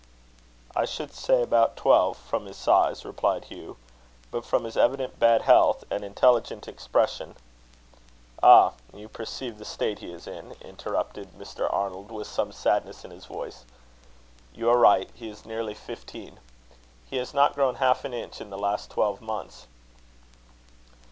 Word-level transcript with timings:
"I 0.75 0.85
should 0.85 1.13
say 1.13 1.43
about 1.43 1.77
twelve 1.77 2.17
from 2.17 2.47
his 2.47 2.57
size," 2.57 3.05
replied 3.05 3.43
Hugh; 3.45 3.77
"but 4.31 4.43
from 4.43 4.63
his 4.63 4.75
evident 4.75 5.19
bad 5.19 5.43
health, 5.43 5.83
and 5.91 6.03
intelligent 6.03 6.67
expression" 6.67 7.35
"Ah! 8.41 8.73
you 8.95 9.07
perceive 9.07 9.59
the 9.59 9.63
state 9.63 9.99
he 9.99 10.11
is 10.11 10.25
in," 10.25 10.55
interrupted 10.61 11.33
Mr. 11.33 11.71
Arnold, 11.71 12.09
with 12.11 12.25
some 12.25 12.51
sadness 12.51 13.05
in 13.05 13.11
his 13.11 13.25
voice. 13.27 13.63
"You 14.55 14.71
are 14.71 14.79
right; 14.79 15.07
he 15.13 15.29
is 15.29 15.45
nearly 15.45 15.75
fifteen. 15.75 16.39
He 17.05 17.17
has 17.17 17.31
not 17.31 17.53
grown 17.53 17.75
half 17.75 18.03
an 18.03 18.11
inch 18.11 18.41
in 18.41 18.49
the 18.49 18.57
last 18.57 18.89
twelve 18.89 19.21
months." 19.21 19.67